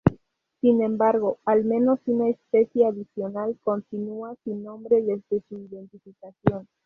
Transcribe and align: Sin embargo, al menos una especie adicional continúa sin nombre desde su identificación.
Sin 0.61 0.81
embargo, 0.81 1.37
al 1.45 1.63
menos 1.63 1.99
una 2.07 2.27
especie 2.29 2.87
adicional 2.87 3.55
continúa 3.63 4.33
sin 4.43 4.63
nombre 4.63 4.99
desde 5.03 5.43
su 5.47 5.59
identificación. 5.59 6.67